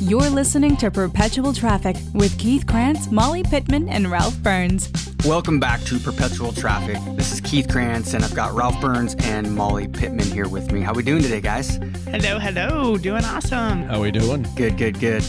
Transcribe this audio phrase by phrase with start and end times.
[0.00, 4.90] You're listening to Perpetual Traffic with Keith Krance, Molly Pittman, and Ralph Burns.
[5.26, 6.96] Welcome back to Perpetual Traffic.
[7.16, 10.80] This is Keith Krance, and I've got Ralph Burns and Molly Pittman here with me.
[10.80, 11.76] How we doing today, guys?
[12.06, 12.96] Hello, hello.
[12.96, 13.82] Doing awesome.
[13.82, 14.46] How are we doing?
[14.56, 15.22] Good, good, good.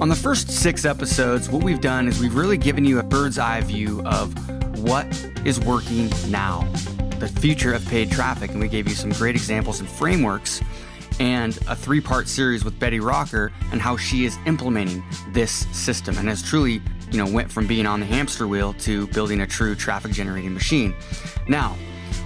[0.00, 3.38] On the first six episodes, what we've done is we've really given you a bird's
[3.38, 4.32] eye view of
[4.78, 5.06] what
[5.44, 6.66] is working now,
[7.18, 10.62] the future of paid traffic, and we gave you some great examples and frameworks
[11.20, 16.18] and a three part series with Betty Rocker and how she is implementing this system
[16.18, 19.46] and has truly, you know, went from being on the hamster wheel to building a
[19.46, 20.94] true traffic generating machine.
[21.46, 21.76] Now,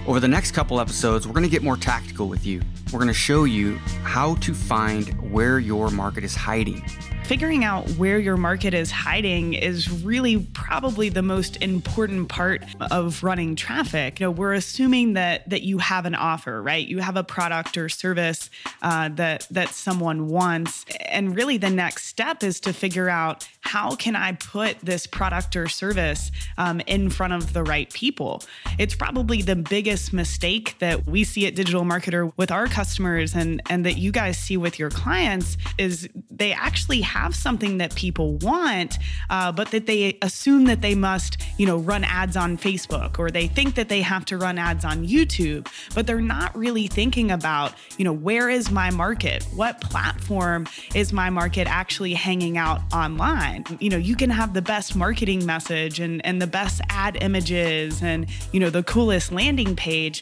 [0.07, 2.61] over the next couple episodes, we're going to get more tactical with you.
[2.93, 6.83] We're going to show you how to find where your market is hiding
[7.25, 13.23] figuring out where your market is hiding is really probably the most important part of
[13.23, 14.19] running traffic.
[14.19, 16.87] You know, we're assuming that that you have an offer, right?
[16.87, 18.51] You have a product or service
[18.83, 23.95] uh, that that someone wants, and really the next step is to figure out how
[23.95, 28.43] can I put this product or service um, in front of the right people.
[28.77, 33.63] It's probably the biggest mistake that we see at Digital Marketer with our customers, and
[33.67, 38.33] and that you guys see with your clients is they actually have something that people
[38.35, 38.97] want,
[39.29, 43.31] uh, but that they assume that they must, you know, run ads on Facebook or
[43.31, 47.31] they think that they have to run ads on YouTube, but they're not really thinking
[47.31, 49.43] about, you know, where is my market?
[49.55, 53.63] What platform is my market actually hanging out online?
[53.79, 58.03] You know, you can have the best marketing message and, and the best ad images
[58.03, 60.21] and, you know, the coolest landing page,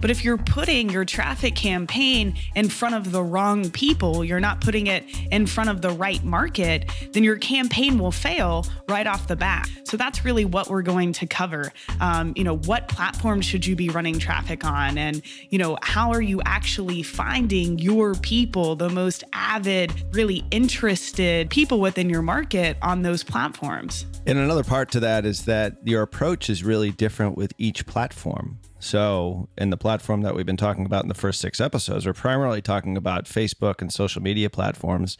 [0.00, 4.60] but if you're putting your traffic campaign in front of the wrong people, you're not
[4.60, 9.26] putting it in front of the right market, then your campaign will fail right off
[9.26, 9.68] the bat.
[9.84, 11.72] So that's really what we're going to cover.
[12.00, 14.98] Um, you know, what platform should you be running traffic on?
[14.98, 21.50] And, you know, how are you actually finding your people, the most avid, really interested
[21.50, 24.06] people within your market on those platforms?
[24.26, 28.58] And another part to that is that your approach is really different with each platform.
[28.80, 32.12] So, in the platform that we've been talking about in the first six episodes, we're
[32.12, 35.18] primarily talking about Facebook and social media platforms.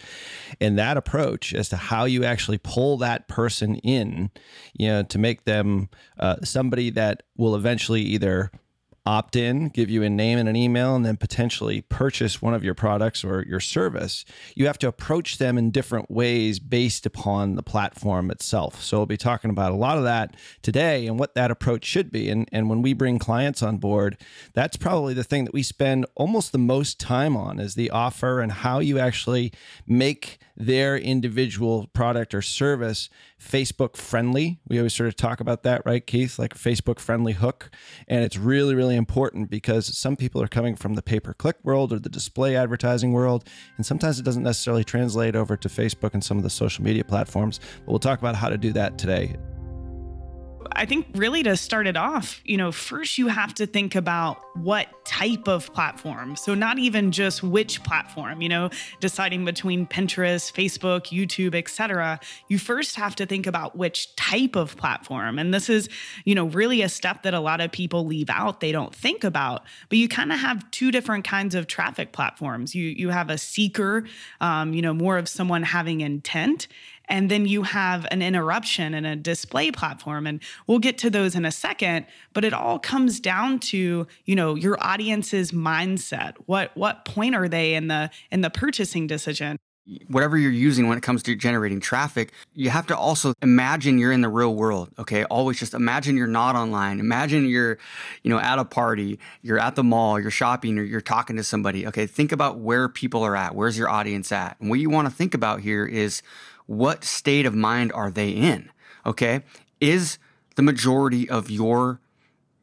[0.61, 4.31] And that approach as to how you actually pull that person in,
[4.75, 5.89] you know, to make them
[6.19, 8.53] uh, somebody that will eventually either
[9.09, 12.63] opt in, give you a name and an email, and then potentially purchase one of
[12.63, 17.55] your products or your service, you have to approach them in different ways based upon
[17.55, 18.83] the platform itself.
[18.83, 22.13] So we'll be talking about a lot of that today and what that approach should
[22.13, 22.29] be.
[22.29, 24.19] And, and when we bring clients on board,
[24.53, 28.41] that's probably the thing that we spend almost the most time on is the offer
[28.41, 29.55] and how you actually
[29.87, 33.09] make their individual product or service
[33.41, 34.59] Facebook friendly.
[34.67, 36.39] We always sort of talk about that, right, Keith?
[36.39, 37.71] Like Facebook friendly hook.
[38.09, 41.57] And it's really, really important because some people are coming from the pay per click
[41.63, 43.49] world or the display advertising world.
[43.77, 47.05] And sometimes it doesn't necessarily translate over to Facebook and some of the social media
[47.05, 47.61] platforms.
[47.85, 49.37] But we'll talk about how to do that today.
[50.73, 54.39] I think really to start it off, you know, first you have to think about
[54.57, 56.37] what type of platform.
[56.37, 58.71] So not even just which platform, you know,
[59.01, 62.21] deciding between Pinterest, Facebook, YouTube, etc.
[62.49, 65.39] You first have to think about which type of platform.
[65.39, 65.89] And this is,
[66.25, 69.25] you know, really a step that a lot of people leave out, they don't think
[69.25, 69.63] about.
[69.89, 72.75] But you kind of have two different kinds of traffic platforms.
[72.75, 74.05] You you have a seeker,
[74.41, 76.69] um, you know, more of someone having intent
[77.09, 81.35] and then you have an interruption and a display platform and we'll get to those
[81.35, 86.35] in a second but it all comes down to you know your audience's mindset.
[86.47, 89.59] What what point are they in the in the purchasing decision
[90.09, 94.13] whatever you're using when it comes to generating traffic, you have to also imagine you're
[94.13, 94.91] in the real world.
[94.99, 95.25] Okay.
[95.25, 97.01] Always just imagine you're not online.
[97.01, 97.79] Imagine you're,
[98.23, 101.45] you know, at a party, you're at the mall, you're shopping, or you're talking to
[101.45, 101.87] somebody.
[101.87, 102.07] Okay.
[102.07, 103.55] Think about where people are at.
[103.55, 104.57] Where's your audience at?
[104.61, 106.23] And what you want to think about here is
[106.67, 108.71] what state of mind are they in?
[109.07, 109.43] Okay.
[109.81, 110.19] Is
[110.57, 112.01] the majority of your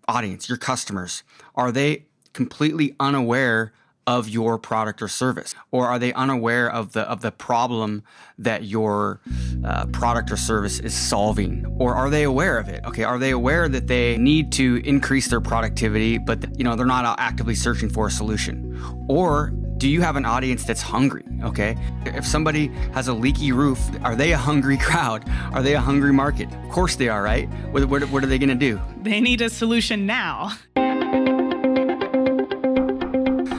[0.07, 1.23] audience, your customers,
[1.55, 3.73] are they completely unaware
[4.07, 8.03] of your product or service or are they unaware of the of the problem
[8.37, 9.19] that your
[9.63, 13.31] uh, product or service is solving or are they aware of it okay are they
[13.31, 17.89] aware that they need to increase their productivity but you know they're not actively searching
[17.89, 18.79] for a solution
[19.09, 21.25] or do you have an audience that's hungry?
[21.43, 21.75] Okay.
[22.05, 25.29] If somebody has a leaky roof, are they a hungry crowd?
[25.51, 26.47] Are they a hungry market?
[26.63, 27.49] Of course they are, right?
[27.71, 28.79] What, what, what are they going to do?
[29.01, 30.53] They need a solution now.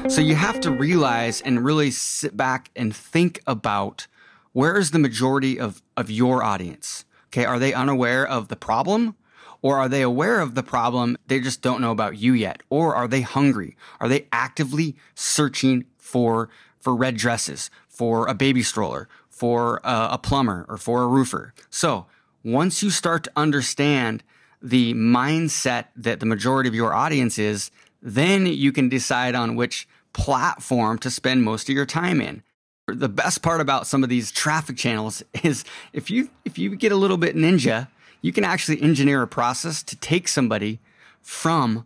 [0.09, 4.07] So you have to realize and really sit back and think about
[4.53, 7.05] where is the majority of, of your audience?
[7.29, 7.45] Okay.
[7.45, 9.17] Are they unaware of the problem?
[9.63, 11.19] Or are they aware of the problem?
[11.27, 12.63] They just don't know about you yet.
[12.71, 13.77] Or are they hungry?
[13.99, 20.19] Are they actively searching for, for red dresses, for a baby stroller, for a, a
[20.19, 21.53] plumber, or for a roofer?
[21.69, 22.07] So
[22.45, 24.23] once you start to understand
[24.63, 29.89] the mindset that the majority of your audience is, then you can decide on which
[30.17, 32.43] platform to spend most of your time in.
[32.89, 36.91] The best part about some of these traffic channels is if you if you get
[36.91, 37.89] a little bit ninja,
[38.23, 40.81] you can actually engineer a process to take somebody
[41.21, 41.85] from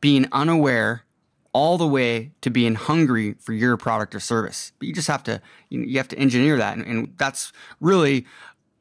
[0.00, 1.04] being unaware
[1.52, 4.72] all the way to being hungry for your product or service.
[4.78, 7.52] But you just have to you, know, you have to engineer that, and, and that's
[7.80, 8.26] really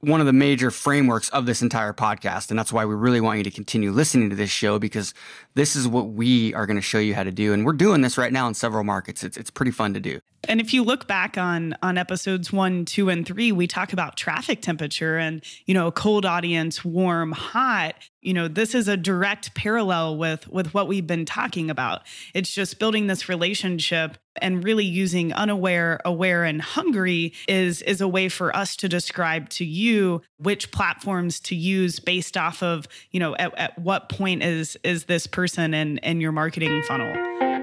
[0.01, 2.49] one of the major frameworks of this entire podcast.
[2.49, 5.13] And that's why we really want you to continue listening to this show because
[5.55, 7.53] this is what we are going to show you how to do.
[7.53, 9.23] And we're doing this right now in several markets.
[9.23, 10.19] It's, it's pretty fun to do.
[10.47, 14.17] And if you look back on on episodes one, two, and three, we talk about
[14.17, 17.95] traffic temperature and you know, cold audience, warm, hot.
[18.21, 22.03] You know, this is a direct parallel with with what we've been talking about.
[22.33, 28.07] It's just building this relationship and really using unaware, aware, and hungry is is a
[28.07, 33.19] way for us to describe to you which platforms to use based off of, you
[33.19, 37.56] know, at, at what point is is this person in in your marketing funnel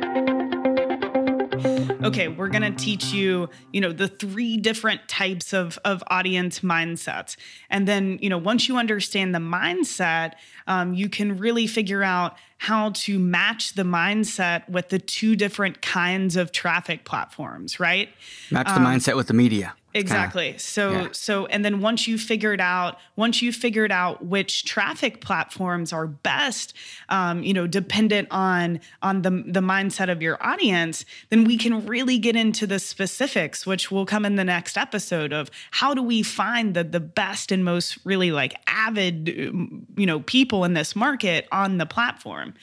[2.03, 6.61] okay, we're going to teach you, you know, the three different types of, of audience
[6.61, 7.37] mindsets.
[7.71, 10.35] And then, you know, once you understand the mindset,
[10.67, 15.83] um, you can really figure out how to match the mindset with the two different
[15.83, 18.09] kinds of traffic platforms, right?
[18.51, 19.75] Match the um, mindset with the media.
[19.95, 20.47] Exactly.
[20.47, 21.09] Kinda, so yeah.
[21.13, 26.09] so and then once you figured out once you figured out which traffic platforms are
[26.09, 26.75] best,
[27.09, 31.87] um, you know, dependent on on the the mindset of your audience, then we can
[31.87, 36.03] really get into the specifics, which will come in the next episode of how do
[36.03, 40.97] we find the the best and most really like avid, you know, people in this
[40.97, 42.55] market on the platform.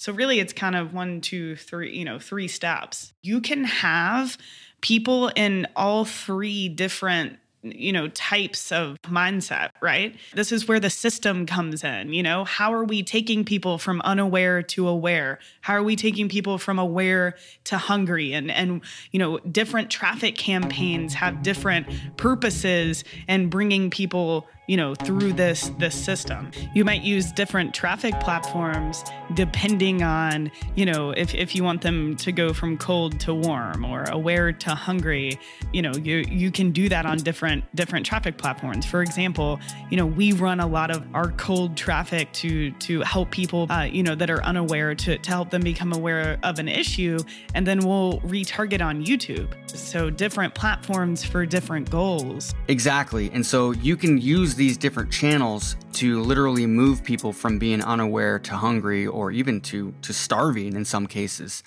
[0.00, 3.12] So really, it's kind of one, two, three, you know, three steps.
[3.20, 4.38] You can have
[4.80, 10.16] people in all three different you know types of mindset right?
[10.34, 12.44] This is where the system comes in you know?
[12.44, 15.38] How are we taking people from unaware to aware?
[15.60, 18.32] How are we taking people from aware to hungry?
[18.32, 18.80] And and
[19.12, 21.86] you know different traffic campaigns have different
[22.16, 26.50] purposes and bringing people you know through this this system.
[26.74, 29.02] You might use different traffic platforms
[29.34, 33.84] depending on you know if, if you want them to go from cold to warm
[33.84, 35.38] or aware to hungry
[35.72, 38.86] you know you you can do that on different different traffic platforms.
[38.86, 39.58] For example
[39.90, 43.82] you know we run a lot of our cold traffic to to help people uh,
[43.82, 47.18] you know that are unaware to, to help them become aware of an issue
[47.54, 49.48] and then we'll retarget on youtube.
[49.68, 52.54] So different platforms for different goals.
[52.68, 53.30] Exactly.
[53.32, 58.38] And so you can use these different channels to literally move people from being unaware
[58.40, 61.62] to hungry or even to to starving in some cases.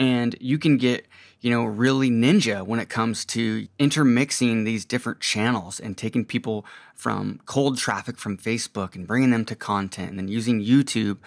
[0.00, 1.06] And you can get,
[1.40, 6.64] you know, really ninja when it comes to intermixing these different channels and taking people
[6.94, 11.18] from cold traffic from Facebook and bringing them to content and then using YouTube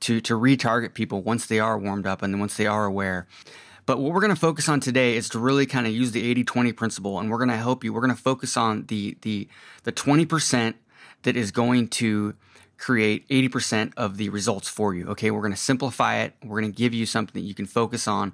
[0.00, 3.26] to to retarget people once they are warmed up and then once they are aware.
[3.86, 6.34] But what we're going to focus on today is to really kind of use the
[6.44, 7.92] 80-20 principle and we're going to help you.
[7.92, 9.48] We're going to focus on the the
[9.82, 10.74] the 20%
[11.22, 12.34] that is going to
[12.78, 15.08] create 80% of the results for you.
[15.08, 15.30] Okay?
[15.30, 16.34] We're going to simplify it.
[16.42, 18.32] We're going to give you something that you can focus on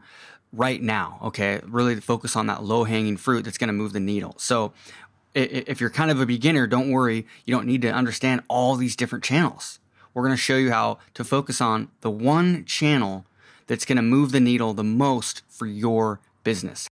[0.53, 1.61] right now, okay?
[1.65, 4.35] Really focus on that low-hanging fruit that's going to move the needle.
[4.39, 4.73] So,
[5.33, 7.25] if you're kind of a beginner, don't worry.
[7.45, 9.79] You don't need to understand all these different channels.
[10.13, 13.27] We're going to show you how to focus on the one channel
[13.71, 16.89] that's going to move the needle the most for your business.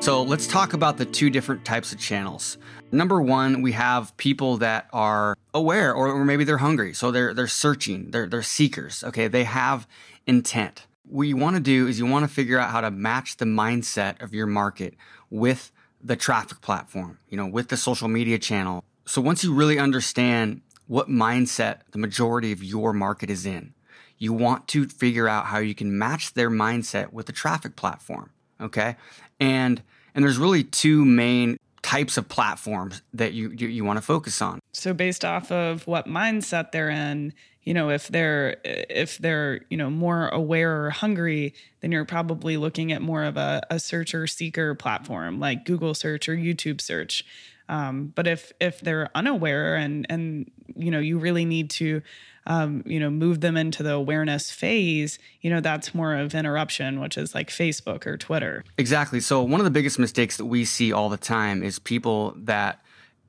[0.00, 2.58] So let's talk about the two different types of channels.
[2.90, 6.94] Number one, we have people that are aware or, or maybe they're hungry.
[6.94, 9.04] So they're they're searching, they're they're seekers.
[9.04, 9.86] Okay, they have
[10.26, 10.86] intent.
[11.04, 13.44] What you want to do is you want to figure out how to match the
[13.44, 14.94] mindset of your market
[15.30, 15.70] with
[16.02, 18.82] the traffic platform, you know, with the social media channel.
[19.06, 23.74] So once you really understand what mindset the majority of your market is in,
[24.18, 28.30] you want to figure out how you can match their mindset with the traffic platform.
[28.60, 28.96] Okay.
[29.38, 29.82] And,
[30.14, 34.42] and there's really two main types of platforms that you, you, you want to focus
[34.42, 34.58] on.
[34.72, 39.76] So based off of what mindset they're in, you know, if they're if they're, you
[39.76, 44.26] know, more aware or hungry, then you're probably looking at more of a, a searcher
[44.26, 47.26] seeker platform like Google search or YouTube search.
[47.68, 52.00] Um, but if if they're unaware and and you know you really need to
[52.48, 56.98] um, you know, move them into the awareness phase, you know, that's more of interruption,
[56.98, 58.64] which is like Facebook or Twitter.
[58.78, 59.20] Exactly.
[59.20, 62.82] So one of the biggest mistakes that we see all the time is people that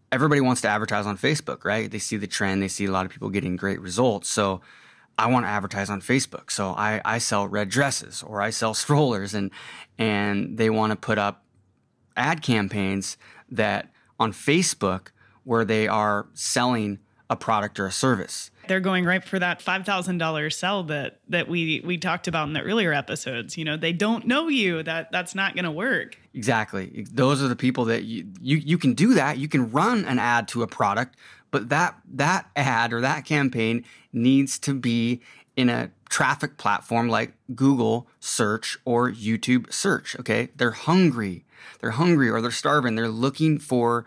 [0.09, 1.91] everybody wants to advertise on Facebook, right?
[1.91, 4.29] They see the trend, they see a lot of people getting great results.
[4.29, 4.61] So
[5.17, 6.49] I want to advertise on Facebook.
[6.49, 9.51] So I, I sell red dresses or I sell strollers and
[9.97, 11.43] and they want to put up
[12.15, 13.17] ad campaigns
[13.51, 15.07] that on Facebook
[15.43, 16.99] where they are selling
[17.29, 18.49] a product or a service.
[18.67, 22.47] They're going right for that five thousand dollars sell that that we we talked about
[22.47, 23.57] in the earlier episodes.
[23.57, 24.83] You know, they don't know you.
[24.83, 26.17] That that's not going to work.
[26.33, 27.05] Exactly.
[27.11, 29.37] Those are the people that you, you you can do that.
[29.37, 31.15] You can run an ad to a product,
[31.49, 35.21] but that that ad or that campaign needs to be
[35.55, 40.15] in a traffic platform like Google search or YouTube search.
[40.19, 40.49] Okay.
[40.55, 41.43] They're hungry.
[41.81, 42.95] They're hungry or they're starving.
[42.95, 44.05] They're looking for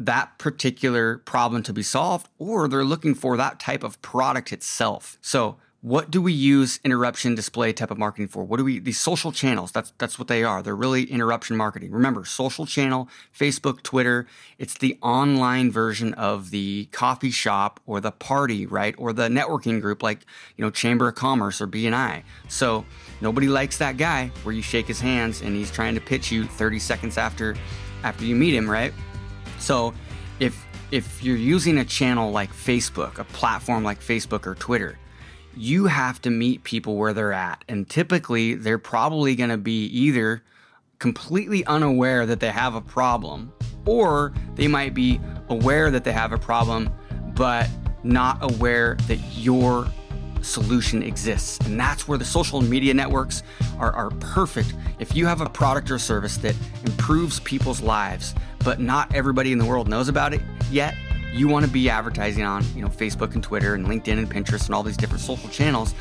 [0.00, 5.18] that particular problem to be solved, or they're looking for that type of product itself.
[5.20, 8.44] So, what do we use interruption display type of marketing for?
[8.44, 9.72] What do we these social channels?
[9.72, 10.62] That's that's what they are.
[10.62, 11.90] They're really interruption marketing.
[11.90, 14.26] Remember, social channel, Facebook, Twitter,
[14.58, 18.94] it's the online version of the coffee shop or the party, right?
[18.98, 20.20] Or the networking group like,
[20.56, 22.24] you know, Chamber of Commerce or BNI.
[22.48, 22.84] So,
[23.20, 26.44] nobody likes that guy where you shake his hands and he's trying to pitch you
[26.44, 27.54] 30 seconds after
[28.02, 28.92] after you meet him, right?
[29.60, 29.94] So
[30.40, 34.98] if if you're using a channel like Facebook, a platform like Facebook or Twitter,
[35.56, 37.64] you have to meet people where they're at.
[37.68, 40.42] And typically they're probably going to be either
[40.98, 43.52] completely unaware that they have a problem
[43.86, 46.92] or they might be aware that they have a problem
[47.34, 47.68] but
[48.02, 49.86] not aware that your
[50.42, 51.58] solution exists.
[51.66, 53.42] And that's where the social media networks
[53.78, 54.74] are, are perfect.
[54.98, 56.54] If you have a product or service that
[56.84, 60.94] improves people's lives, but not everybody in the world knows about it yet,
[61.32, 64.66] you want to be advertising on, you know, Facebook and Twitter and LinkedIn and Pinterest
[64.66, 65.94] and all these different social channels.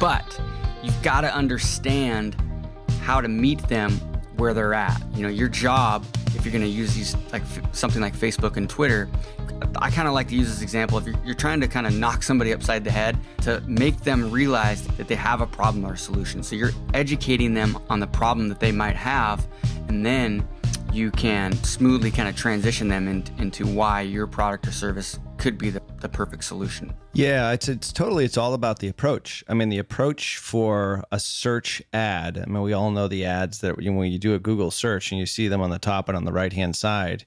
[0.00, 0.40] But
[0.82, 2.36] you've got to understand
[3.02, 3.92] how to meet them
[4.36, 5.00] where they're at.
[5.14, 6.04] You know, your job,
[6.34, 7.42] if you're going to use these like
[7.72, 9.08] something like Facebook and Twitter,
[9.76, 10.98] I kind of like to use this example.
[10.98, 14.30] If you're, you're trying to kind of knock somebody upside the head to make them
[14.30, 16.42] realize that they have a problem or a solution.
[16.42, 19.46] So you're educating them on the problem that they might have,
[19.88, 20.46] and then
[20.92, 25.58] you can smoothly kind of transition them in, into why your product or service could
[25.58, 26.92] be the, the perfect solution.
[27.12, 29.44] Yeah, it's it's totally it's all about the approach.
[29.48, 32.38] I mean, the approach for a search ad.
[32.38, 35.18] I mean, we all know the ads that when you do a Google search and
[35.18, 37.24] you see them on the top and on the right hand side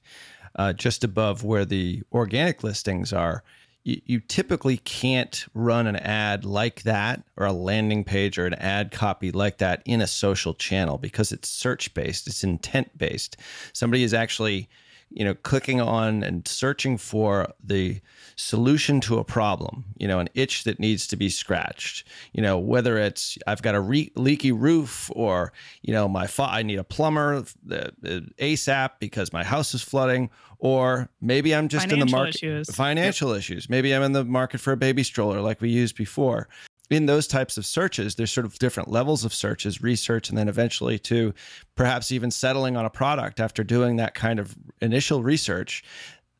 [0.56, 3.42] uh, just above where the organic listings are,
[3.84, 8.54] you, you typically can't run an ad like that or a landing page or an
[8.54, 13.36] ad copy like that in a social channel because it's search based, it's intent based.
[13.72, 14.68] Somebody is actually
[15.14, 18.00] you know, clicking on and searching for the
[18.36, 22.58] solution to a problem, you know, an itch that needs to be scratched, you know,
[22.58, 25.52] whether it's I've got a re- leaky roof or,
[25.82, 29.82] you know, my fa- I need a plumber the, the ASAP because my house is
[29.82, 32.74] flooding, or maybe I'm just financial in the market issues.
[32.74, 33.38] financial yep.
[33.38, 33.68] issues.
[33.68, 36.48] Maybe I'm in the market for a baby stroller like we used before
[36.92, 40.48] in those types of searches, there's sort of different levels of searches, research, and then
[40.48, 41.34] eventually to
[41.74, 45.84] perhaps even settling on a product after doing that kind of initial research.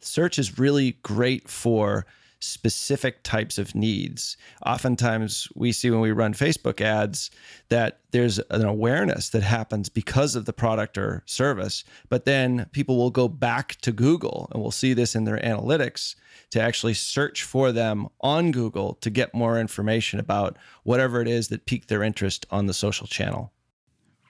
[0.01, 2.07] Search is really great for
[2.43, 4.37] specific types of needs.
[4.67, 7.31] Oftentimes, we see when we run Facebook ads
[7.69, 12.97] that there's an awareness that happens because of the product or service, but then people
[12.97, 16.15] will go back to Google and we'll see this in their analytics
[16.51, 21.49] to actually search for them on Google to get more information about whatever it is
[21.49, 23.53] that piqued their interest on the social channel.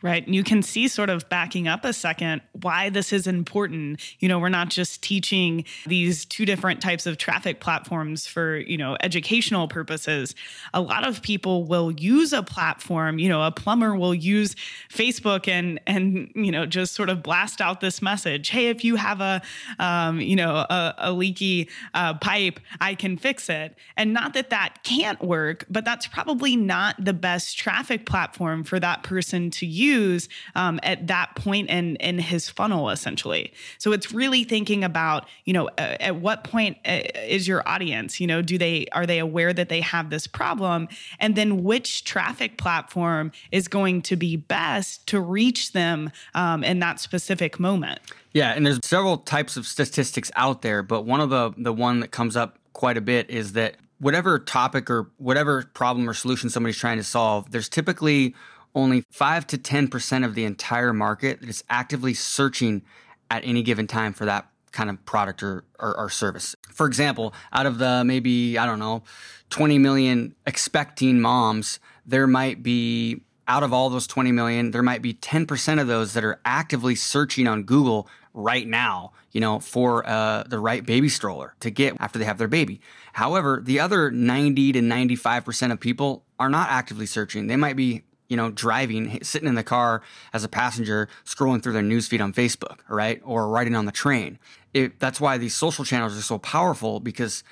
[0.03, 0.27] Right.
[0.27, 4.01] And you can see, sort of backing up a second, why this is important.
[4.19, 8.77] You know, we're not just teaching these two different types of traffic platforms for, you
[8.77, 10.35] know, educational purposes.
[10.75, 14.57] A lot of people will use a platform, you know, a plumber will use
[14.91, 18.97] Facebook and, and, you know, just sort of blast out this message Hey, if you
[18.97, 19.41] have a,
[19.79, 23.77] um, you know, a, a leaky uh, pipe, I can fix it.
[23.97, 28.81] And not that that can't work, but that's probably not the best traffic platform for
[28.81, 33.53] that person to use use um, at that point in in his funnel essentially.
[33.79, 38.21] So it's really thinking about you know uh, at what point uh, is your audience
[38.21, 40.89] you know do they are they aware that they have this problem?
[41.21, 46.79] And then which traffic platform is going to be best to reach them um, in
[46.81, 48.01] that specific moment?
[48.33, 52.01] Yeah and there's several types of statistics out there but one of the the one
[52.01, 56.51] that comes up quite a bit is that whatever topic or whatever problem or solution
[56.51, 58.35] somebody's trying to solve, there's typically
[58.75, 62.83] only 5 to 10% of the entire market that is actively searching
[63.31, 66.57] at any given time for that kind of product or, or, or, service.
[66.71, 69.02] For example, out of the maybe, I don't know,
[69.50, 75.02] 20 million expecting moms, there might be, out of all those 20 million, there might
[75.02, 80.09] be 10% of those that are actively searching on Google right now, you know, for
[80.09, 82.81] uh, the right baby stroller to get after they have their baby.
[83.12, 87.47] However, the other 90 to 95% of people are not actively searching.
[87.47, 90.01] They might be you know, driving, sitting in the car
[90.33, 93.21] as a passenger, scrolling through their newsfeed on Facebook, right?
[93.27, 94.39] Or riding on the train.
[94.73, 97.45] It, that's why these social channels are so powerful because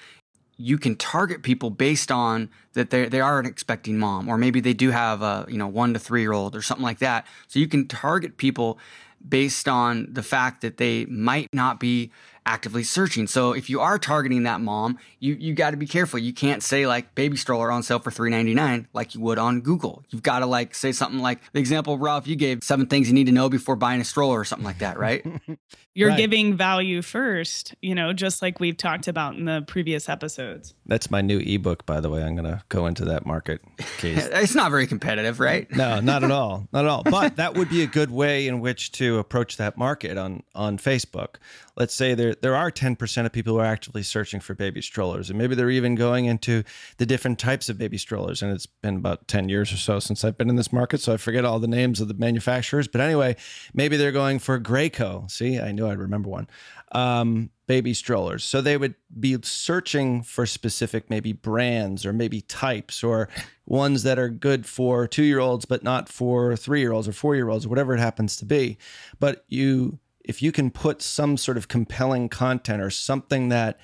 [0.56, 4.60] you can target people based on that they they are an expecting mom, or maybe
[4.60, 7.26] they do have a you know one to three year old or something like that.
[7.48, 8.78] So you can target people
[9.26, 12.10] based on the fact that they might not be
[12.46, 13.26] actively searching.
[13.26, 16.18] So if you are targeting that mom, you you got to be careful.
[16.18, 20.04] You can't say like baby stroller on sale for 3.99 like you would on Google.
[20.08, 23.14] You've got to like say something like the example Ralph you gave seven things you
[23.14, 25.24] need to know before buying a stroller or something like that, right?
[25.94, 26.18] You're Right.
[26.18, 30.72] giving value first, you know, just like we've talked about in the previous episodes.
[30.86, 32.22] That's my new ebook, by the way.
[32.22, 33.60] I'm going to go into that market
[33.98, 34.24] case.
[34.32, 35.70] it's not very competitive, right?
[35.76, 36.68] No, not at all.
[36.72, 37.02] Not at all.
[37.02, 41.36] But that would be a good way in which approach that market on on Facebook.
[41.76, 45.30] Let's say there there are 10% of people who are actively searching for baby strollers
[45.30, 46.62] and maybe they're even going into
[46.98, 50.24] the different types of baby strollers and it's been about 10 years or so since
[50.24, 53.00] I've been in this market so I forget all the names of the manufacturers but
[53.00, 53.36] anyway
[53.74, 56.48] maybe they're going for Graco see I knew I'd remember one
[56.92, 63.04] um, baby strollers so they would be searching for specific maybe brands or maybe types
[63.04, 63.28] or
[63.64, 68.00] ones that are good for 2-year-olds but not for 3-year-olds or 4-year-olds or whatever it
[68.00, 68.76] happens to be
[69.20, 73.78] but you if you can put some sort of compelling content or something that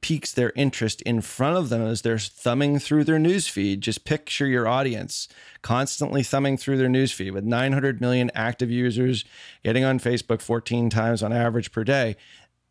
[0.00, 3.80] piques their interest in front of them as they're thumbing through their newsfeed.
[3.80, 5.26] Just picture your audience
[5.62, 9.24] constantly thumbing through their newsfeed with 900 million active users
[9.64, 12.14] getting on Facebook 14 times on average per day.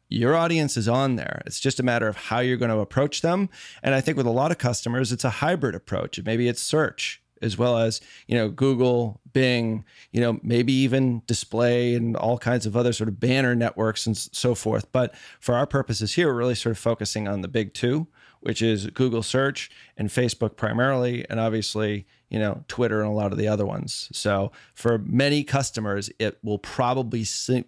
[0.09, 1.41] Your audience is on there.
[1.45, 3.49] It's just a matter of how you're going to approach them.
[3.81, 6.19] And I think with a lot of customers, it's a hybrid approach.
[6.23, 11.95] Maybe it's search as well as you know Google, Bing, you know maybe even display
[11.95, 14.91] and all kinds of other sort of banner networks and so forth.
[14.91, 18.07] But for our purposes here, we're really sort of focusing on the big two,
[18.45, 23.31] which is Google search and Facebook primarily, and obviously you know Twitter and a lot
[23.31, 24.09] of the other ones.
[24.11, 27.25] So for many customers, it will probably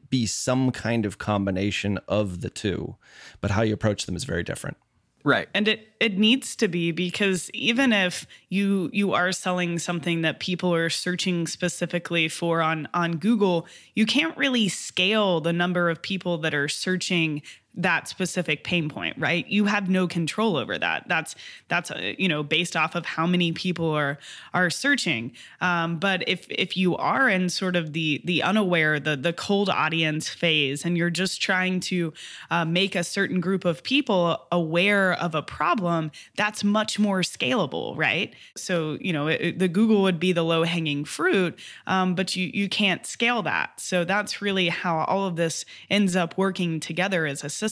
[0.10, 2.96] be some kind of combination of the two,
[3.42, 4.77] but how you approach them is very different.
[5.24, 5.50] Right.
[5.53, 10.40] and it it needs to be because even if you you are selling something that
[10.40, 16.01] people are searching specifically for on on Google you can't really scale the number of
[16.01, 17.42] people that are searching
[17.77, 19.48] that specific pain point right?
[19.48, 21.07] You have no control over that.
[21.07, 21.35] That's
[21.68, 24.18] that's uh, you know based off of how many people are
[24.53, 25.31] are searching.
[25.61, 29.70] Um, but if if you are in sort of the the unaware the the cold
[29.70, 32.13] audience phase and you're just trying to
[32.50, 37.96] uh, make a certain group of people aware of a problem that's much more scalable
[37.96, 38.33] right?
[38.55, 42.50] So you know it, the google would be the low hanging fruit um, but you
[42.53, 43.79] you can't scale that.
[43.79, 47.67] So that's really how all of this ends up working together as a system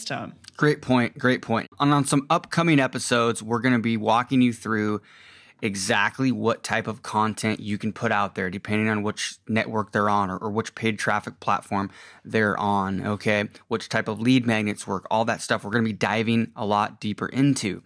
[0.58, 1.18] Great point.
[1.18, 1.70] Great point.
[1.80, 5.02] And on some upcoming episodes, we're going to be walking you through
[5.62, 10.10] exactly what type of content you can put out there, depending on which network they're
[10.10, 11.90] on or, or which paid traffic platform
[12.24, 13.06] they're on.
[13.06, 13.50] Okay.
[13.68, 16.66] Which type of lead magnets work, all that stuff we're going to be diving a
[16.66, 17.82] lot deeper into.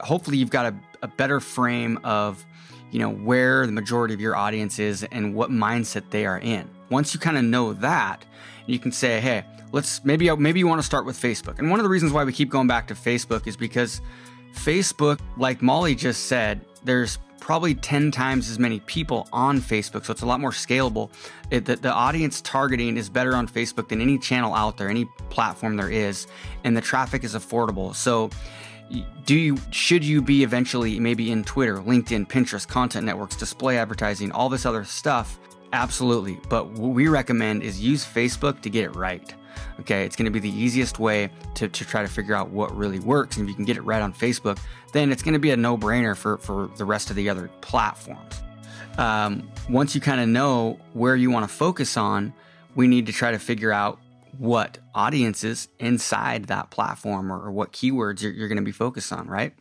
[0.00, 2.44] Hopefully, you've got a, a better frame of
[2.90, 6.70] you know where the majority of your audience is and what mindset they are in
[6.90, 8.24] once you kind of know that
[8.66, 11.80] you can say hey let's maybe maybe you want to start with facebook and one
[11.80, 14.00] of the reasons why we keep going back to facebook is because
[14.52, 20.12] facebook like molly just said there's probably 10 times as many people on facebook so
[20.12, 21.10] it's a lot more scalable
[21.50, 25.04] it, the, the audience targeting is better on facebook than any channel out there any
[25.28, 26.26] platform there is
[26.64, 28.30] and the traffic is affordable so
[29.24, 34.30] do you should you be eventually maybe in Twitter, LinkedIn, Pinterest, content networks, display advertising,
[34.32, 35.38] all this other stuff?
[35.74, 36.38] Absolutely.
[36.48, 39.34] But what we recommend is use Facebook to get it right.
[39.80, 42.74] Okay, it's going to be the easiest way to, to try to figure out what
[42.76, 43.36] really works.
[43.36, 44.60] And if you can get it right on Facebook,
[44.92, 47.50] then it's going to be a no brainer for, for the rest of the other
[47.60, 48.40] platforms.
[48.98, 52.32] Um, once you kind of know where you want to focus on,
[52.76, 53.98] we need to try to figure out
[54.38, 59.12] what audiences inside that platform or, or what keywords you're, you're going to be focused
[59.12, 59.54] on, right?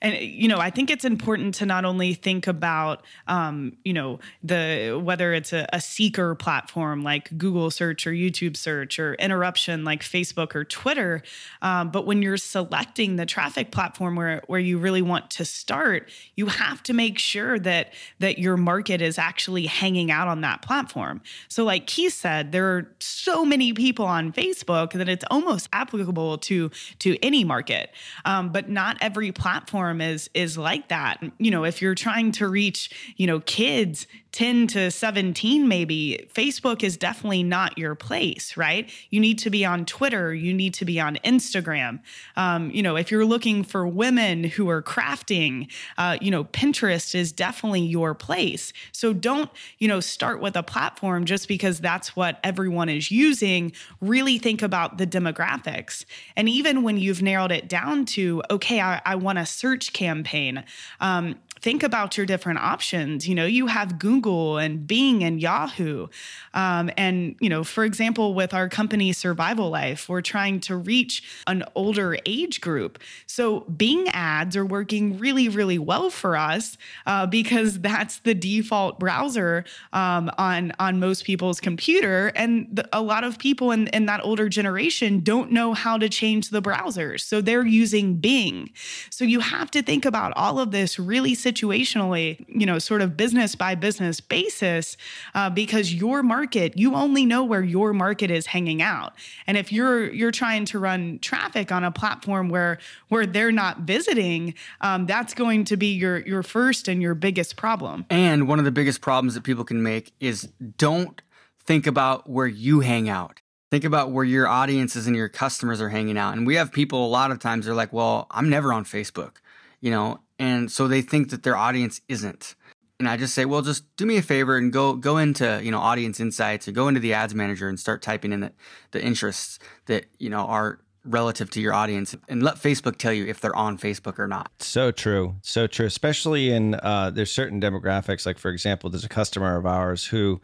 [0.00, 4.18] And you know i think it's important to not only think about um, you know
[4.42, 9.84] the whether it's a, a seeker platform like google search or youtube search or interruption
[9.84, 11.22] like facebook or twitter
[11.62, 16.08] um, but when you're selecting the traffic platform where, where you really want to start
[16.34, 20.62] you have to make sure that that your market is actually hanging out on that
[20.62, 21.20] platform.
[21.48, 26.38] So like keith said there are so many people on facebook that it's almost applicable
[26.38, 27.90] to to any market.
[28.24, 31.22] Um, but not every platform is is like that.
[31.38, 36.82] You know if you're trying to reach you know kids 10 to 17, maybe, Facebook
[36.82, 38.90] is definitely not your place, right?
[39.08, 42.00] You need to be on Twitter, you need to be on Instagram.
[42.36, 47.14] Um, you know, if you're looking for women who are crafting, uh, you know, Pinterest
[47.14, 48.74] is definitely your place.
[48.92, 53.72] So don't, you know, start with a platform just because that's what everyone is using.
[54.02, 56.04] Really think about the demographics.
[56.36, 60.62] And even when you've narrowed it down to, okay, I, I want a search campaign.
[61.00, 63.26] Um, think about your different options.
[63.26, 64.25] You know, you have Google
[64.58, 66.08] and Bing and Yahoo.
[66.54, 71.22] Um, and, you know, for example, with our company Survival Life, we're trying to reach
[71.46, 72.98] an older age group.
[73.26, 78.98] So Bing ads are working really, really well for us uh, because that's the default
[78.98, 82.32] browser um, on, on most people's computer.
[82.34, 86.08] And the, a lot of people in, in that older generation don't know how to
[86.08, 87.20] change the browsers.
[87.20, 88.70] So they're using Bing.
[89.10, 93.16] So you have to think about all of this really situationally, you know, sort of
[93.16, 94.96] business by business basis,
[95.34, 99.12] uh, because your market, you only know where your market is hanging out.
[99.46, 103.80] And if you're you're trying to run traffic on a platform where where they're not
[103.80, 108.06] visiting, um, that's going to be your your first and your biggest problem.
[108.10, 110.48] And one of the biggest problems that people can make is
[110.78, 111.20] don't
[111.58, 115.88] think about where you hang out think about where your audiences and your customers are
[115.88, 116.36] hanging out.
[116.36, 119.32] And we have people a lot of times they're like, well, I'm never on Facebook,
[119.80, 122.54] you know, and so they think that their audience isn't.
[122.98, 125.70] And I just say, well, just do me a favor and go go into you
[125.70, 128.52] know audience insights or go into the ads manager and start typing in the,
[128.92, 133.26] the interests that you know are relative to your audience and let Facebook tell you
[133.26, 134.50] if they're on Facebook or not.
[134.58, 135.36] So true.
[135.42, 135.86] So true.
[135.86, 138.26] Especially in uh, there's certain demographics.
[138.26, 140.40] Like for example, there's a customer of ours who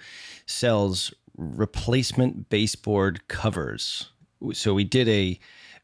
[0.46, 4.10] sells replacement baseboard covers.
[4.52, 5.38] So we did a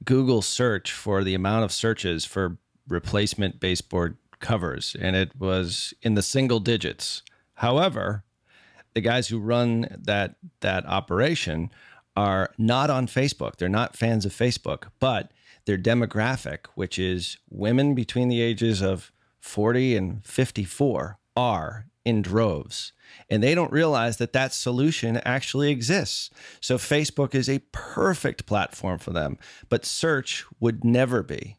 [0.05, 6.15] Google search for the amount of searches for replacement baseboard covers, and it was in
[6.15, 7.23] the single digits.
[7.55, 8.25] However,
[8.95, 11.71] the guys who run that that operation
[12.17, 13.57] are not on Facebook.
[13.57, 15.31] They're not fans of Facebook, but
[15.67, 22.93] their demographic, which is women between the ages of 40 and 54, are in droves.
[23.31, 26.31] And they don't realize that that solution actually exists.
[26.61, 31.57] So Facebook is a perfect platform for them, but search would never be.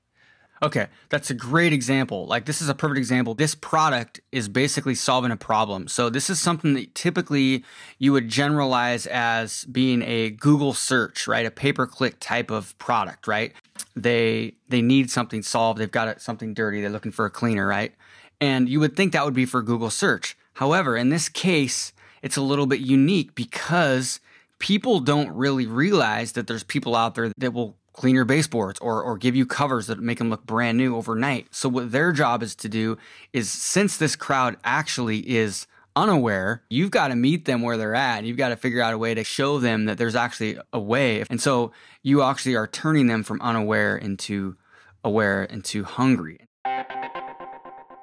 [0.61, 2.25] Okay, that's a great example.
[2.25, 3.33] Like, this is a perfect example.
[3.33, 5.87] This product is basically solving a problem.
[5.87, 7.63] So, this is something that typically
[7.97, 11.45] you would generalize as being a Google search, right?
[11.45, 13.53] A pay per click type of product, right?
[13.95, 15.79] They they need something solved.
[15.79, 16.81] They've got something dirty.
[16.81, 17.93] They're looking for a cleaner, right?
[18.41, 20.37] And you would think that would be for Google search.
[20.55, 24.19] However, in this case, it's a little bit unique because
[24.59, 29.03] people don't really realize that there's people out there that will clean your baseboards or
[29.03, 31.47] or give you covers that make them look brand new overnight.
[31.51, 32.97] So what their job is to do
[33.33, 38.23] is since this crowd actually is unaware, you've got to meet them where they're at.
[38.23, 41.25] You've got to figure out a way to show them that there's actually a way.
[41.29, 44.55] And so you actually are turning them from unaware into
[45.03, 46.39] aware into hungry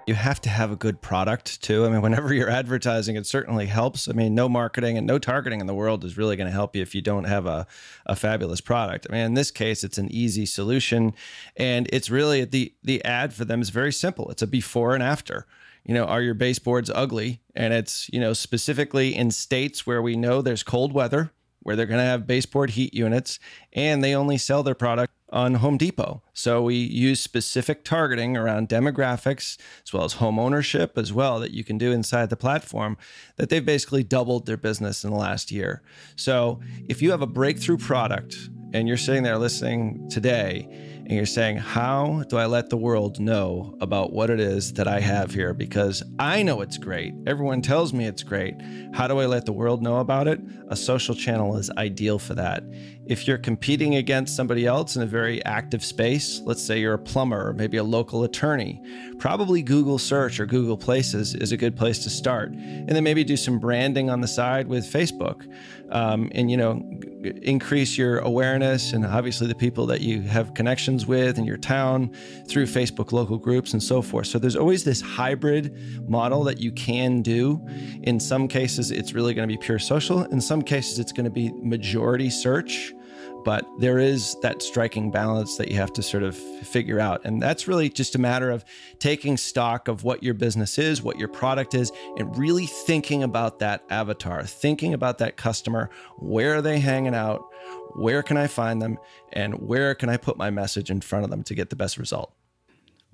[0.06, 1.84] you have to have a good product too.
[1.84, 4.08] I mean, whenever you're advertising, it certainly helps.
[4.08, 6.76] I mean, no marketing and no targeting in the world is really going to help
[6.76, 7.66] you if you don't have a,
[8.06, 9.06] a fabulous product.
[9.10, 11.12] I mean, in this case, it's an easy solution.
[11.56, 14.30] And it's really the the ad for them is very simple.
[14.30, 15.46] It's a before and after.
[15.84, 17.42] You know, are your baseboards ugly?
[17.54, 21.86] And it's, you know, specifically in states where we know there's cold weather, where they're
[21.86, 23.38] going to have baseboard heat units,
[23.72, 26.22] and they only sell their product on Home Depot.
[26.32, 31.50] So we use specific targeting around demographics as well as home ownership as well that
[31.50, 32.96] you can do inside the platform
[33.36, 35.82] that they've basically doubled their business in the last year.
[36.14, 38.36] So if you have a breakthrough product
[38.72, 40.68] and you're sitting there listening today
[41.06, 44.88] and you're saying, How do I let the world know about what it is that
[44.88, 45.54] I have here?
[45.54, 47.14] Because I know it's great.
[47.26, 48.56] Everyone tells me it's great.
[48.92, 50.40] How do I let the world know about it?
[50.68, 52.64] A social channel is ideal for that.
[53.08, 56.98] If you're competing against somebody else in a very active space, let's say you're a
[56.98, 58.82] plumber or maybe a local attorney,
[59.18, 62.50] probably Google search or Google Places is a good place to start.
[62.50, 65.46] And then maybe do some branding on the side with Facebook
[65.90, 66.82] um, and, you know,
[67.42, 72.12] increase your awareness and obviously the people that you have connections with in your town
[72.48, 74.26] through Facebook local groups and so forth.
[74.26, 77.64] So there's always this hybrid model that you can do.
[78.02, 80.24] In some cases, it's really going to be pure social.
[80.24, 82.92] In some cases, it's going to be majority search
[83.46, 87.24] but there is that striking balance that you have to sort of figure out.
[87.24, 88.64] And that's really just a matter of
[88.98, 93.60] taking stock of what your business is, what your product is, and really thinking about
[93.60, 95.90] that avatar, thinking about that customer.
[96.16, 97.40] Where are they hanging out?
[97.94, 98.98] Where can I find them?
[99.32, 101.98] And where can I put my message in front of them to get the best
[101.98, 102.32] result?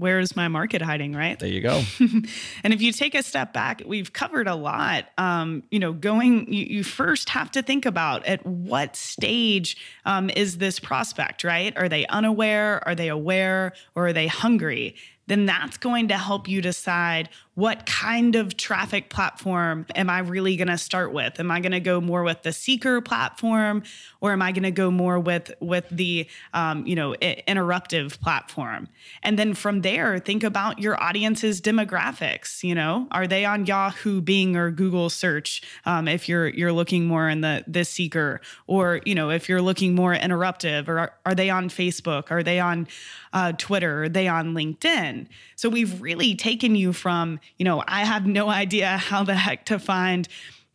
[0.02, 1.38] Where is my market hiding, right?
[1.38, 1.80] There you go.
[2.00, 5.06] and if you take a step back, we've covered a lot.
[5.16, 10.28] Um, you know, going, you, you, first have to think about at what stage um,
[10.30, 11.72] is this prospect, right?
[11.76, 12.86] Are they unaware?
[12.86, 13.74] Are they aware?
[13.94, 14.96] Or are they hungry?
[15.28, 20.56] then that's going to help you decide what kind of traffic platform am I really
[20.56, 21.38] going to start with?
[21.38, 23.82] Am I going to go more with the seeker platform,
[24.22, 28.88] or am I going to go more with with the um, you know interruptive platform?
[29.22, 32.62] And then from there, think about your audience's demographics.
[32.62, 35.60] You know, are they on Yahoo, Bing, or Google search?
[35.84, 39.62] Um, if you're you're looking more in the the seeker, or you know, if you're
[39.62, 42.30] looking more interruptive, or are, are they on Facebook?
[42.30, 42.88] Are they on
[43.34, 44.04] uh, Twitter?
[44.04, 45.26] Are they on LinkedIn?
[45.56, 49.66] So we've really taken you from you know, I have no idea how the heck
[49.66, 50.28] to find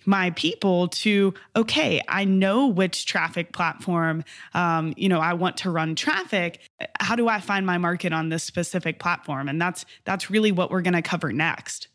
[0.08, 5.70] my people to okay i know which traffic platform um, you know i want to
[5.70, 6.60] run traffic.
[7.00, 9.50] How do i find my market on this specific platform?
[9.50, 11.90] And that's that's really what we're going to cover next.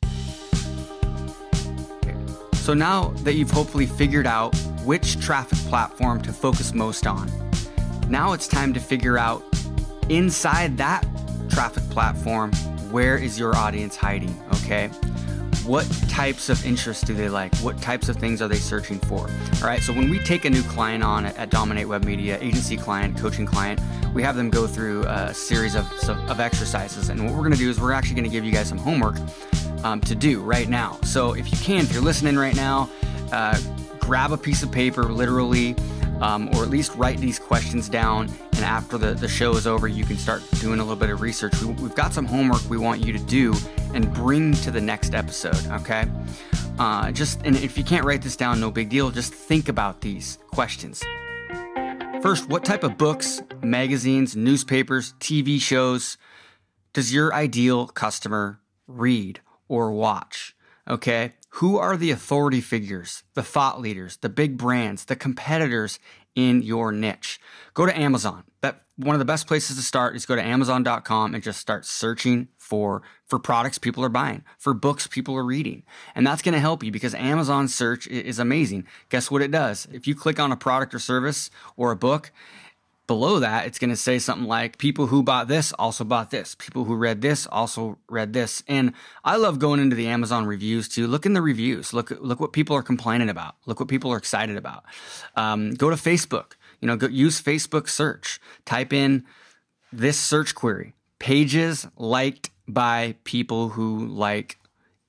[2.53, 4.55] So now that you've hopefully figured out
[4.85, 7.31] which traffic platform to focus most on
[8.09, 9.43] now it's time to figure out
[10.11, 11.03] inside that
[11.53, 12.53] traffic platform
[12.93, 14.39] where is your audience hiding?
[14.57, 14.89] Okay.
[15.65, 17.55] What types of interests do they like?
[17.57, 19.31] What types of things are they searching for?
[19.31, 19.81] All right.
[19.81, 23.47] So when we take a new client on at, Dominate Web Media, agency client, coaching
[23.47, 23.81] client,
[24.13, 25.87] we have them go through a series of,
[26.29, 27.09] of exercises.
[27.09, 29.17] And what we're to do is we're actually to give you guys some homework
[29.85, 30.99] um, to do right now.
[31.05, 32.91] So if you can, if you're listening right now,
[33.33, 33.59] uh,
[34.01, 35.77] grab a piece of paper, literally,
[36.23, 38.31] um, or at least write these questions down.
[38.53, 41.21] And after the, the show is over, you can start doing a little bit of
[41.21, 41.53] research.
[41.61, 43.55] We, we've got some homework we want you to do
[43.93, 46.07] and bring to the next episode, okay?
[46.79, 49.11] Uh, just, and if you can't write this down, no big deal.
[49.11, 51.03] Just think about these questions.
[52.23, 56.17] First, what type of books, magazines, newspapers, TV shows
[56.93, 60.55] does your ideal customer read or watch?
[60.89, 61.35] Okay.
[61.57, 65.99] Who are the authority figures, the thought leaders, the big brands, the competitors
[66.35, 67.39] in your niche?
[67.75, 68.45] Go to Amazon.
[68.63, 71.85] That one of the best places to start is go to amazon.com and just start
[71.85, 75.83] searching for for products people are buying, for books people are reading.
[76.15, 78.87] And that's going to help you because Amazon search is amazing.
[79.09, 79.87] Guess what it does?
[79.93, 82.33] If you click on a product or service or a book,
[83.13, 86.55] below that, it's going to say something like people who bought this also bought this.
[86.55, 88.63] People who read this also read this.
[88.67, 91.07] And I love going into the Amazon reviews too.
[91.07, 91.93] Look in the reviews.
[91.93, 93.57] Look, look what people are complaining about.
[93.67, 94.85] Look what people are excited about.
[95.37, 96.53] Um, go to Facebook.
[96.81, 98.41] You know, go, use Facebook search.
[98.65, 99.27] Type in
[99.93, 104.59] this search query: pages liked by people who like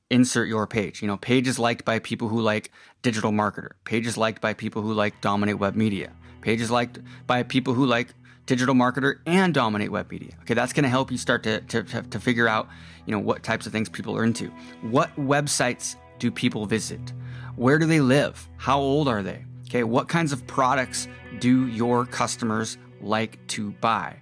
[0.10, 1.02] insert your page.
[1.02, 2.70] You know, pages liked by people who like
[3.02, 3.72] digital marketer.
[3.86, 6.12] Pages liked by people who like dominate web media
[6.44, 8.14] pages liked by people who like
[8.46, 10.34] digital marketer and dominate web media.
[10.42, 12.68] Okay, that's going to help you start to, to, to figure out,
[13.06, 14.52] you know, what types of things people are into.
[14.82, 17.14] What websites do people visit?
[17.56, 18.48] Where do they live?
[18.58, 19.46] How old are they?
[19.70, 21.08] Okay, what kinds of products
[21.40, 24.18] do your customers like to buy?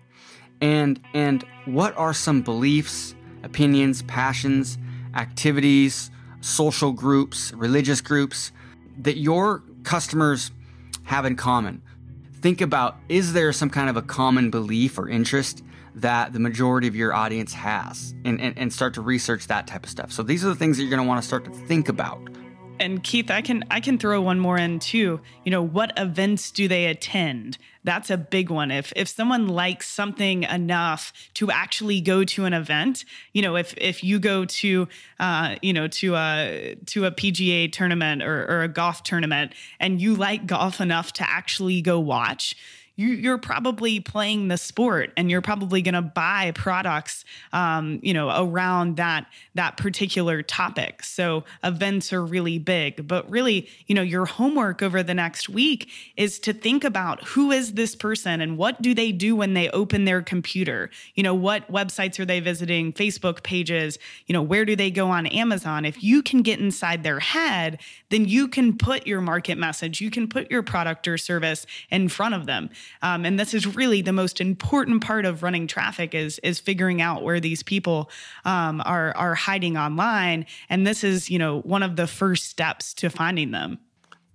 [0.61, 4.77] And and what are some beliefs, opinions, passions,
[5.15, 8.51] activities, social groups, religious groups
[8.99, 10.51] that your customers
[11.03, 11.81] have in common?
[12.41, 15.63] Think about is there some kind of a common belief or interest
[15.95, 19.83] that the majority of your audience has and, and, and start to research that type
[19.83, 20.11] of stuff.
[20.11, 22.19] So these are the things that you're going to want to start to think about
[22.81, 25.21] and Keith, I can I can throw one more in too.
[25.45, 27.57] You know, what events do they attend?
[27.83, 28.71] That's a big one.
[28.71, 33.73] If if someone likes something enough to actually go to an event, you know, if
[33.77, 34.87] if you go to
[35.19, 40.01] uh, you know to a to a PGA tournament or, or a golf tournament and
[40.01, 42.55] you like golf enough to actually go watch,
[43.07, 48.13] you, are probably playing the sport and you're probably going to buy products, um, you
[48.13, 51.03] know, around that that particular topic.
[51.03, 55.89] So events are really big, but really, you know, your homework over the next week
[56.15, 59.69] is to think about who is this person and what do they do when they
[59.69, 60.89] open their computer?
[61.15, 62.93] You know, what websites are they visiting?
[62.93, 63.97] Facebook pages?
[64.27, 65.85] You know, where do they go on Amazon?
[65.85, 70.11] If you can get inside their head, then you can put your market message, you
[70.11, 72.69] can put your product or service in front of them.
[73.01, 77.01] Um, and this is really the most important part of running traffic is is figuring
[77.01, 78.09] out where these people
[78.45, 80.45] um, are are hiding online.
[80.69, 83.79] And this is you know one of the first steps to finding them.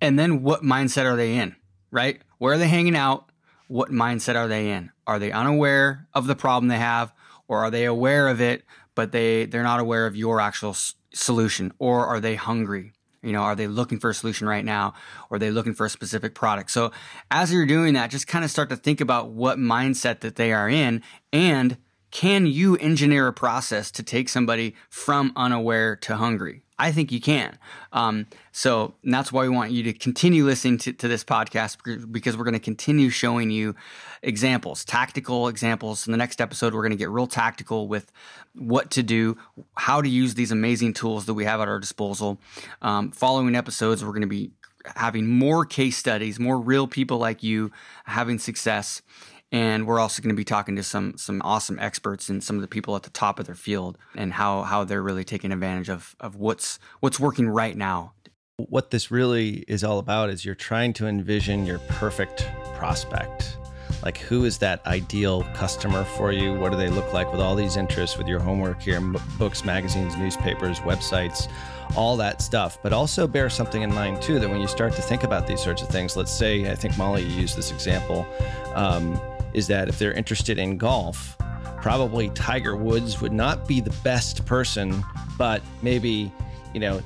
[0.01, 1.55] And then what mindset are they in?
[1.91, 2.21] Right?
[2.37, 3.31] Where are they hanging out?
[3.67, 4.91] What mindset are they in?
[5.05, 7.13] Are they unaware of the problem they have,
[7.47, 8.63] or are they aware of it,
[8.95, 12.93] but they they're not aware of your actual s- solution, or are they hungry?
[13.27, 14.93] You know, are they looking for a solution right now
[15.29, 16.71] or are they looking for a specific product?
[16.71, 16.91] So
[17.29, 20.53] as you're doing that, just kind of start to think about what mindset that they
[20.53, 21.77] are in and
[22.17, 26.63] can you engineer a process to take somebody from unaware to hungry?
[26.79, 27.59] I think you can.
[27.93, 32.35] Um, so that's why we want you to continue listening to, to this podcast because
[32.35, 33.75] we're going to continue showing you
[34.23, 36.07] examples, tactical examples.
[36.07, 38.11] In the next episode, we're going to get real tactical with
[38.55, 39.37] what to do,
[39.75, 42.39] how to use these amazing tools that we have at our disposal.
[42.81, 44.49] Um, following episodes, we're going to be
[44.95, 47.71] having more case studies, more real people like you
[48.05, 49.03] having success
[49.51, 52.61] and we're also going to be talking to some some awesome experts and some of
[52.61, 55.89] the people at the top of their field and how how they're really taking advantage
[55.89, 58.13] of of what's what's working right now.
[58.57, 63.57] What this really is all about is you're trying to envision your perfect prospect.
[64.03, 66.55] Like who is that ideal customer for you?
[66.55, 68.99] What do they look like with all these interests with your homework here,
[69.37, 71.49] books, magazines, newspapers, websites,
[71.95, 72.79] all that stuff.
[72.83, 75.61] But also bear something in mind too that when you start to think about these
[75.61, 78.27] sorts of things, let's say I think Molly used this example.
[78.75, 79.19] Um,
[79.57, 81.35] is that if they're interested in golf,
[81.81, 85.03] probably Tiger Woods would not be the best person,
[85.35, 86.31] but maybe,
[86.75, 87.01] you know,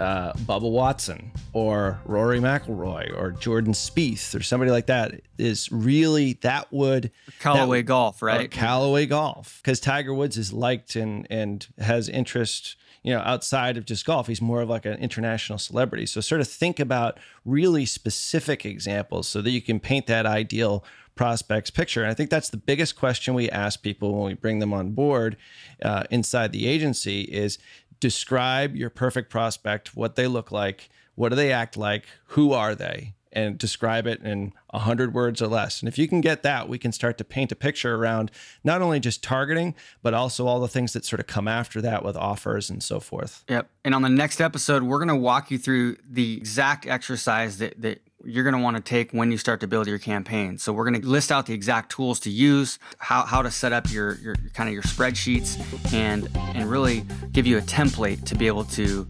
[0.00, 6.32] uh, Bubba Watson or Rory McIlroy or Jordan Spieth or somebody like that is really
[6.42, 8.50] that would Callaway that, Golf, right?
[8.50, 13.84] Callaway Golf, because Tiger Woods is liked and and has interest you know, outside of
[13.84, 14.26] just golf.
[14.28, 16.06] He's more of like an international celebrity.
[16.06, 20.84] So sort of think about really specific examples so that you can paint that ideal
[21.14, 22.02] prospects picture.
[22.02, 24.92] And I think that's the biggest question we ask people when we bring them on
[24.92, 25.36] board
[25.84, 27.58] uh, inside the agency is
[28.00, 32.74] describe your perfect prospect, what they look like, what do they act like, who are
[32.74, 33.14] they?
[33.32, 35.80] And describe it in 100 words or less.
[35.80, 38.30] And if you can get that, we can start to paint a picture around
[38.64, 42.04] not only just targeting, but also all the things that sort of come after that
[42.04, 43.44] with offers and so forth.
[43.48, 43.68] Yep.
[43.84, 47.80] And on the next episode, we're going to walk you through the exact exercise that,
[47.82, 50.58] that you're going to want to take when you start to build your campaign.
[50.58, 53.72] So we're going to list out the exact tools to use, how, how to set
[53.72, 55.58] up your, your kind of your spreadsheets
[55.92, 59.06] and and really give you a template to be able to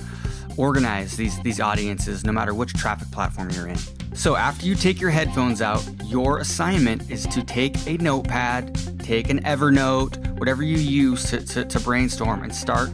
[0.57, 3.79] organize these these audiences no matter which traffic platform you're in.
[4.15, 9.31] So after you take your headphones out, your assignment is to take a notepad, take
[9.31, 12.91] an Evernote, whatever you use to, to, to brainstorm and start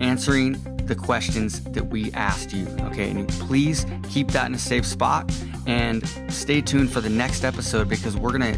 [0.00, 2.66] answering the questions that we asked you.
[2.82, 5.32] Okay, and please keep that in a safe spot
[5.66, 8.56] and stay tuned for the next episode because we're gonna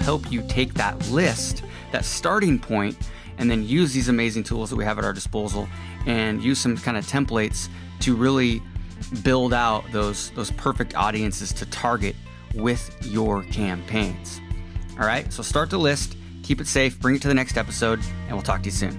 [0.00, 2.96] help you take that list, that starting point,
[3.38, 5.68] and then use these amazing tools that we have at our disposal
[6.06, 7.68] and use some kind of templates
[8.00, 8.60] to really
[9.22, 12.16] build out those those perfect audiences to target
[12.54, 14.40] with your campaigns.
[14.98, 18.00] All right, so start the list, keep it safe, bring it to the next episode,
[18.26, 18.98] and we'll talk to you soon.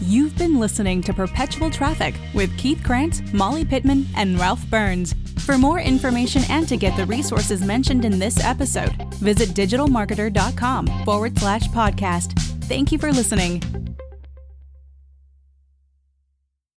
[0.00, 5.14] You've been listening to Perpetual Traffic with Keith Krance, Molly Pittman, and Ralph Burns.
[5.44, 11.38] For more information and to get the resources mentioned in this episode, visit digitalmarketer.com forward
[11.38, 12.38] slash podcast.
[12.64, 13.62] Thank you for listening.